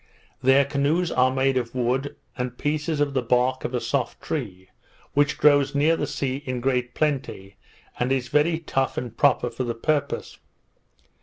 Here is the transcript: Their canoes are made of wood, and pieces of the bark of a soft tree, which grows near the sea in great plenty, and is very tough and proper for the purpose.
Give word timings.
Their 0.41 0.65
canoes 0.65 1.11
are 1.11 1.31
made 1.31 1.57
of 1.57 1.75
wood, 1.75 2.15
and 2.35 2.57
pieces 2.57 2.99
of 2.99 3.13
the 3.13 3.21
bark 3.21 3.63
of 3.63 3.75
a 3.75 3.79
soft 3.79 4.19
tree, 4.19 4.69
which 5.13 5.37
grows 5.37 5.75
near 5.75 5.95
the 5.95 6.07
sea 6.07 6.37
in 6.47 6.59
great 6.59 6.95
plenty, 6.95 7.57
and 7.99 8.11
is 8.11 8.27
very 8.27 8.57
tough 8.57 8.97
and 8.97 9.15
proper 9.15 9.51
for 9.51 9.63
the 9.63 9.75
purpose. 9.75 10.39